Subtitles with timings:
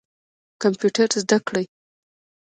[0.61, 1.65] کمپیوټر زده کړئ